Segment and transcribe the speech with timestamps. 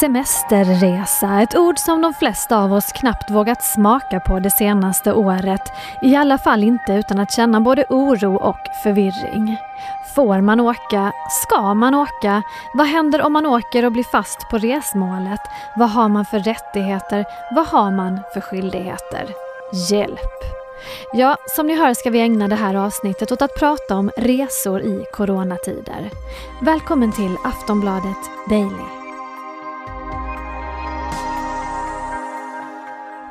[0.00, 5.72] Semesterresa, ett ord som de flesta av oss knappt vågat smaka på det senaste året.
[6.02, 9.56] I alla fall inte utan att känna både oro och förvirring.
[10.14, 11.12] Får man åka?
[11.42, 12.42] Ska man åka?
[12.74, 15.40] Vad händer om man åker och blir fast på resmålet?
[15.76, 17.24] Vad har man för rättigheter?
[17.54, 19.26] Vad har man för skyldigheter?
[19.90, 20.36] Hjälp!
[21.12, 24.80] Ja, som ni hör ska vi ägna det här avsnittet åt att prata om resor
[24.80, 26.10] i coronatider.
[26.62, 29.05] Välkommen till Aftonbladet Daily.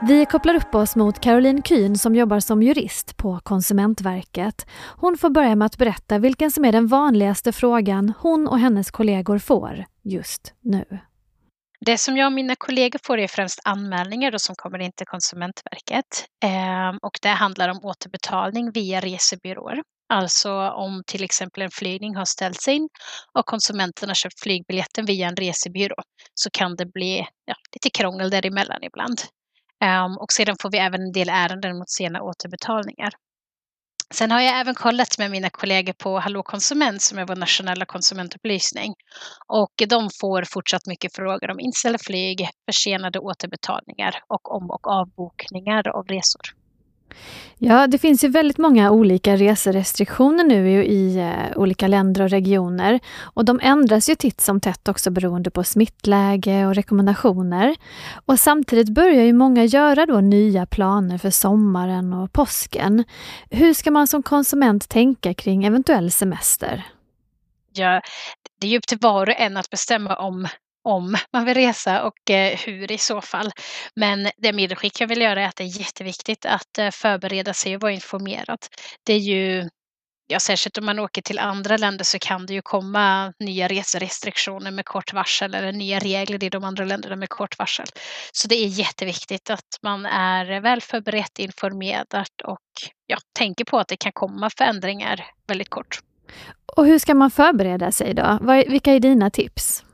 [0.08, 4.66] Vi kopplar upp oss mot Caroline Kyn som jobbar som jurist på Konsumentverket.
[4.98, 8.92] Hon får börja med att berätta vilken som är den vanligaste frågan hon och hennes
[8.92, 11.00] kollegor får just nu.
[11.86, 15.08] Det som jag och mina kollegor får är främst anmälningar då som kommer in till
[15.08, 16.26] Konsumentverket.
[16.44, 19.82] Ehm, och det handlar om återbetalning via resebyråer.
[20.14, 22.90] Alltså om till exempel en flygning har ställts in
[23.34, 25.96] och konsumenten har köpt flygbiljetten via en resebyrå
[26.34, 29.22] så kan det bli ja, lite krångel däremellan ibland.
[29.84, 33.14] Um, och sedan får vi även en del ärenden mot sena återbetalningar.
[34.14, 37.86] Sen har jag även kollat med mina kollegor på Hallå konsument som är vår nationella
[37.86, 38.94] konsumentupplysning.
[39.48, 45.88] Och de får fortsatt mycket frågor om inställda flyg, försenade återbetalningar och om och avbokningar
[45.88, 46.65] av resor.
[47.58, 53.00] Ja, det finns ju väldigt många olika reserestriktioner nu i, eh, olika länder och regioner.
[53.22, 57.76] Och de ändras ju titt som tätt också beroende på smittläge och rekommendationer.
[58.26, 63.04] Och samtidigt börjar ju många göra då nya planer för sommaren och påsken.
[63.50, 66.84] Hur ska man som konsument tänka kring eventuell semester?
[67.74, 68.02] Ja,
[68.60, 70.48] det är ju upp till var och en att bestämma om
[70.86, 73.52] om man vill resa och eh, hur i så fall.
[73.96, 77.76] Men det medskick jag vill göra är att det är jätteviktigt att eh, förbereda sig
[77.76, 78.60] och vara informerad.
[79.04, 79.70] Det är ju
[80.28, 84.72] Ja, särskilt om man åker till andra länder så kan det ju komma nya reserestriktioner
[84.72, 87.86] med kort varsel eller nya regler i de andra länderna med kort varsel.
[88.32, 92.60] Så det är jätteviktigt att man är väl förberett, informerad och
[93.08, 96.00] ja, tänker på att det kan komma förändringar väldigt kort.
[96.76, 98.40] Och hur ska man förbereda sig då?
[98.68, 99.85] Vilka är dina tips?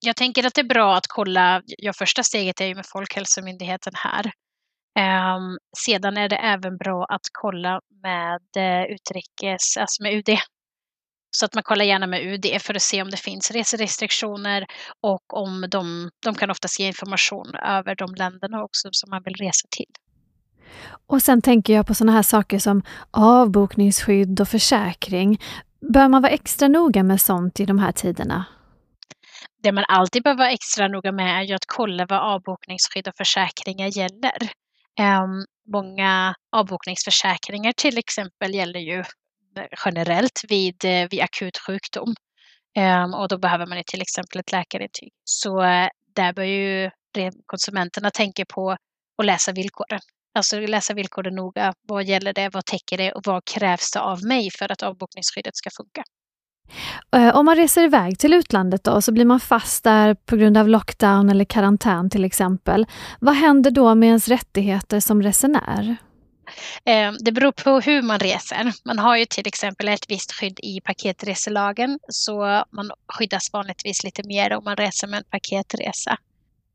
[0.00, 3.92] Jag tänker att det är bra att kolla, ja första steget är ju med Folkhälsomyndigheten
[3.96, 4.32] här.
[4.98, 10.38] Um, sedan är det även bra att kolla med uh, utrikes, alltså med UD.
[11.30, 14.66] Så att man kollar gärna med UD för att se om det finns reserestriktioner
[15.00, 19.34] och om de, de kan oftast ge information över de länderna också som man vill
[19.34, 19.94] resa till.
[21.06, 25.40] Och sen tänker jag på sådana här saker som avbokningsskydd och försäkring.
[25.92, 28.44] Bör man vara extra noga med sånt i de här tiderna?
[29.62, 33.16] Det man alltid behöver vara extra noga med är ju att kolla vad avbokningsskydd och
[33.16, 34.38] försäkringar gäller.
[35.00, 42.14] Um, många avbokningsförsäkringar till exempel gäller ju eh, generellt vid, eh, vid akut sjukdom.
[42.78, 45.12] Um, och då behöver man ju till exempel ett läkarintyg.
[45.24, 46.90] Så uh, där bör ju
[47.46, 48.70] konsumenterna tänka på
[49.18, 50.00] att läsa villkoren.
[50.34, 51.74] Alltså läsa villkoren noga.
[51.82, 52.48] Vad gäller det?
[52.48, 53.12] Vad täcker det?
[53.12, 56.02] Och vad krävs det av mig för att avbokningsskyddet ska funka?
[57.16, 60.56] Eh, om man reser iväg till utlandet då, så blir man fast där på grund
[60.56, 62.86] av lockdown eller karantän till exempel.
[63.20, 65.96] Vad händer då med ens rättigheter som resenär?
[66.84, 68.72] Eh, det beror på hur man reser.
[68.84, 74.22] Man har ju till exempel ett visst skydd i paketreselagen så man skyddas vanligtvis lite
[74.22, 76.16] mer om man reser med en paketresa.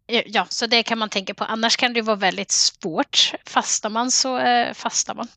[0.07, 1.43] Eh, ja, så det kan man tänka på.
[1.43, 3.31] Annars kan det vara väldigt svårt.
[3.45, 4.39] Fastar man så
[4.73, 5.27] fastar man.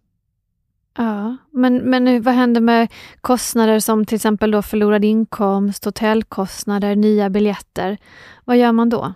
[0.98, 7.30] Ja, men, men vad händer med kostnader som till exempel då förlorad inkomst, hotellkostnader, nya
[7.30, 7.98] biljetter?
[8.44, 9.14] Vad gör man då?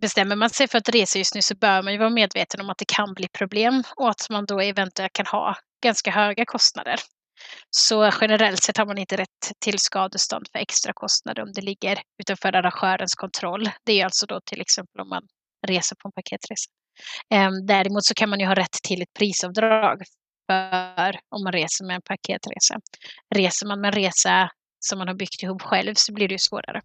[0.00, 2.70] Bestämmer man sig för att resa just nu så bör man ju vara medveten om
[2.70, 6.96] att det kan bli problem och att man då eventuellt kan ha ganska höga kostnader.
[7.70, 11.98] Så generellt sett har man inte rätt till skadestånd för extra kostnader om det ligger
[12.22, 13.70] utanför arrangörens kontroll.
[13.84, 15.22] Det är alltså då till exempel om man
[15.66, 16.70] reser på en paketresa.
[17.34, 20.02] Ehm, däremot så kan man ju ha rätt till ett prisavdrag
[20.50, 22.74] för om man reser med en paketresa.
[23.34, 24.50] Reser man med en resa
[24.80, 26.80] som man har byggt ihop själv så blir det ju svårare.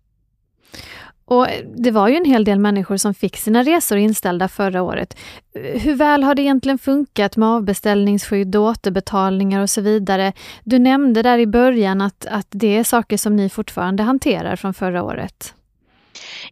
[1.25, 4.81] Och eh, det var ju en hel del människor som fick sina resor inställda förra
[4.81, 5.17] året.
[5.55, 10.33] Eh, hur väl har det egentligen funkat med avbeställningsskydd och återbetalningar och så vidare?
[10.63, 14.73] Du nämnde där i början att, att det är saker som ni fortfarande hanterar från
[14.73, 15.53] förra året.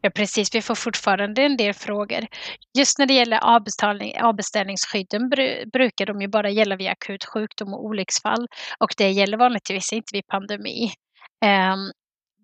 [0.02, 2.28] Ja precis, vi får fortfarande en del frågor.
[2.78, 3.40] Just när det gäller
[4.24, 5.30] avbeställningsskydden
[5.74, 8.48] brukar de ju bara gälla vid akut sjukdom och olycksfall
[8.80, 10.94] och det gäller vanligtvis inte vid pandemi.
[11.46, 11.92] Ehm,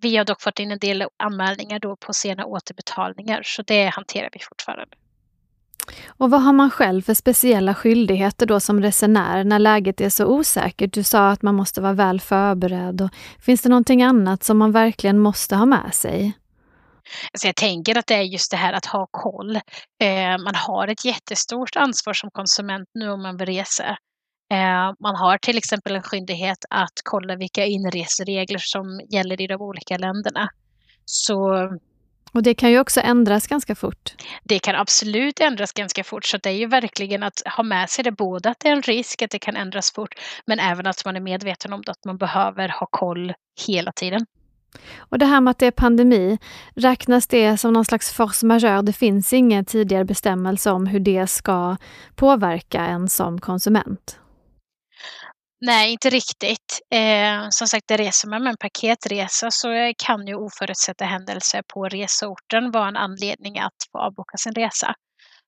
[0.02, 4.30] vi har dock fått in en del anmälningar då på sena återbetalningar så det hanterar
[4.34, 4.96] vi fortfarande.
[6.08, 10.26] Och vad har man själv för speciella skyldigheter då som resenär när läget är så
[10.26, 10.94] osäkert?
[10.94, 13.02] Du sa att man måste vara väl förberedd.
[13.02, 13.10] Och
[13.40, 16.34] finns det någonting annat som man verkligen måste ha med sig?
[17.34, 19.56] Alltså jag tänker att det är just det här att ha koll.
[20.02, 23.98] Eh, man har ett jättestort ansvar som konsument nu om man vill resa.
[24.54, 29.62] Eh, man har till exempel en skyldighet att kolla vilka inreseregler som gäller i de
[29.62, 30.50] olika länderna.
[31.06, 31.70] Så
[32.34, 34.16] och det kan ju också ändras ganska fort.
[34.44, 38.04] Det kan absolut ändras ganska fort, så det är ju verkligen att ha med sig
[38.04, 40.16] det både att det är en risk att det kan ändras fort,
[40.46, 43.34] men även att man är medveten om det, att man behöver ha koll
[43.68, 44.26] hela tiden.
[44.98, 46.38] Och det här med att det är pandemi,
[46.76, 48.82] räknas det som någon slags force majeure?
[48.82, 51.78] Det finns ingen tidigare bestämmelse om hur det ska
[52.16, 54.20] påverka en som konsument?
[55.62, 56.80] Nej, inte riktigt.
[56.94, 62.72] Eh, som sagt, reser man med en paketresa så kan ju oförutsedda händelser på reseorten
[62.72, 64.96] vara en anledning att få avboka sin resa.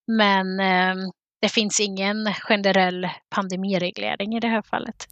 [0.08, 0.96] Men eh,
[1.42, 5.08] det finns ingen generell pandemireglering i det här fallet.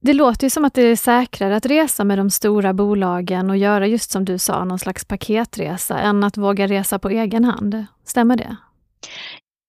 [0.00, 3.56] Det låter ju som att det är säkrare att resa med de stora bolagen och
[3.56, 7.86] göra just som du sa, någon slags paketresa, än att våga resa på egen hand.
[8.04, 8.56] Stämmer det?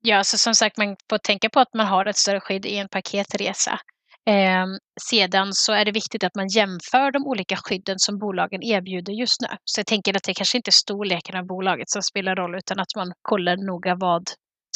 [0.02, 2.78] Ja, så som sagt, man får tänka på att man har ett större skydd i
[2.78, 3.80] en paketresa.
[4.26, 4.66] Eh,
[5.10, 9.42] sedan så är det viktigt att man jämför de olika skydden som bolagen erbjuder just
[9.42, 9.48] nu.
[9.66, 12.80] Så jag tänker att det kanske inte är storleken av bolaget som spelar roll, utan
[12.80, 14.24] att man kollar noga vad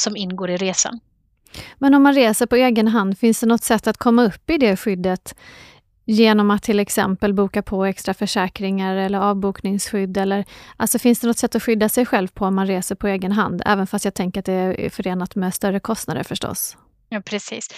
[0.02, 1.00] som ingår i resan.
[1.78, 4.58] Men om man reser på egen hand, finns det något sätt att komma upp i
[4.58, 5.34] det skyddet
[6.04, 10.16] genom att till exempel boka på extra försäkringar eller avbokningsskydd?
[10.16, 10.44] Eller,
[10.76, 13.32] alltså finns det något sätt att skydda sig själv på om man reser på egen
[13.32, 13.62] hand?
[13.66, 16.76] Även fast jag tänker att det är förenat med större kostnader förstås.
[17.08, 17.68] Ja, precis.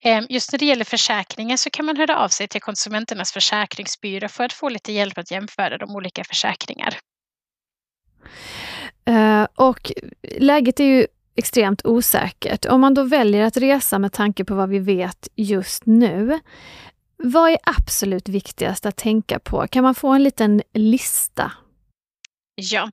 [0.00, 4.28] Ehm, just när det gäller försäkringar så kan man höra av sig till Konsumenternas försäkringsbyrå
[4.28, 6.98] för att få lite hjälp att jämföra de olika försäkringar.
[9.10, 9.92] Uh, och
[10.38, 12.66] läget är ju extremt osäkert.
[12.66, 16.40] Om man då väljer att resa med tanke på vad vi vet just nu,
[17.16, 19.66] vad är absolut viktigast att tänka på?
[19.70, 21.52] Kan man få en liten lista
[22.56, 22.90] Ja,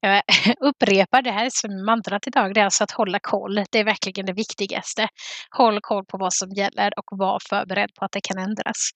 [0.00, 0.22] jag
[0.60, 2.54] upprepar det här som mantrat idag.
[2.54, 3.54] Det är alltså att hålla koll.
[3.70, 5.08] Det är verkligen det viktigaste.
[5.50, 8.90] Håll koll på vad som gäller och var förberedd på att det kan ändras.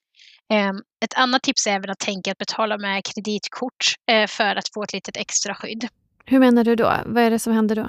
[0.53, 4.69] Ehm, ett annat tips är även att tänka att betala med kreditkort eh, för att
[4.75, 5.89] få ett litet extra skydd.
[6.25, 6.93] Hur menar du då?
[7.07, 7.89] Vad är det som händer då?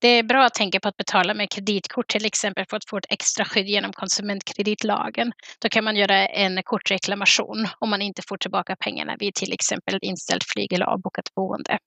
[0.00, 2.98] Det är bra att tänka på att betala med kreditkort till exempel för att få
[2.98, 5.32] ett extra skydd genom konsumentkreditlagen.
[5.60, 9.98] Då kan man göra en kortreklamation om man inte får tillbaka pengarna vid till exempel
[10.02, 11.78] inställt flyg eller avbokat boende.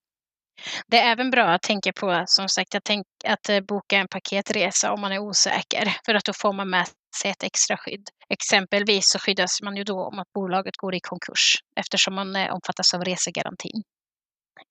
[0.87, 4.07] Det är även bra att tänka på som sagt att, tänk, att eh, boka en
[4.07, 6.87] paketresa om man är osäker för att då får man med
[7.21, 8.09] sig ett extra skydd.
[8.29, 12.53] Exempelvis så skyddas man ju då om att bolaget går i konkurs eftersom man eh,
[12.53, 13.83] omfattas av resegarantin.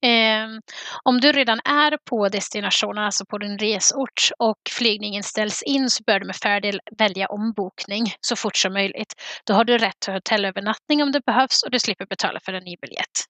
[0.02, 0.48] Eh,
[1.02, 6.02] om du redan är på destinationen, alltså på din resort och flygningen ställs in så
[6.06, 9.14] bör du med fördel välja ombokning så fort som möjligt.
[9.44, 12.64] Då har du rätt till hotellövernattning om det behövs och du slipper betala för en
[12.64, 13.24] ny biljett.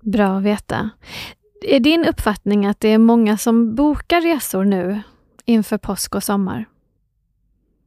[0.00, 0.90] Bra att veta.
[1.62, 5.02] Är din uppfattning att det är många som bokar resor nu
[5.44, 6.66] inför påsk och sommar?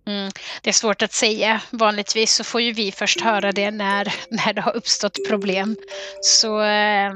[0.08, 0.32] Mm,
[0.62, 1.62] det är svårt att säga.
[1.70, 5.76] Vanligtvis så får ju vi först höra det när, när det har uppstått problem.
[6.22, 7.12] Så eh,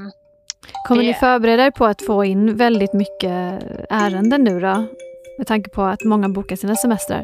[0.87, 1.07] Kommer det...
[1.07, 4.87] ni förbereda er på att få in väldigt mycket ärenden nu då?
[5.37, 7.23] Med tanke på att många bokar sina semestrar.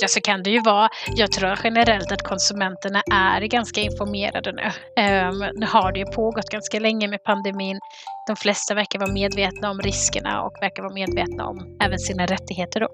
[0.00, 0.88] Ja, så kan det ju vara.
[1.16, 4.62] Jag tror generellt att konsumenterna är ganska informerade nu.
[5.02, 7.78] Um, nu har det ju pågått ganska länge med pandemin.
[8.26, 12.80] De flesta verkar vara medvetna om riskerna och verkar vara medvetna om även sina rättigheter
[12.80, 12.88] då.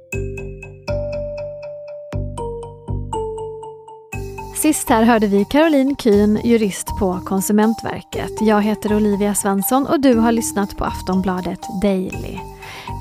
[4.62, 8.31] Sist här hörde vi Caroline Kühn, jurist på Konsumentverket.
[8.41, 12.38] Jag heter Olivia Svensson och du har lyssnat på Aftonbladet Daily.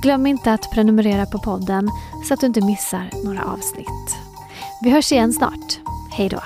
[0.04, 1.90] Glöm inte att prenumerera på podden
[2.28, 4.18] så att du inte missar några avsnitt.
[4.84, 5.80] Vi hörs igen snart.
[6.12, 6.40] Hej då!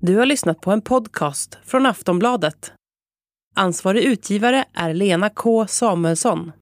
[0.00, 2.72] Du har lyssnat på en podcast från Aftonbladet.
[3.54, 6.52] Ansvarig utgivare är Lena K Samuelsson.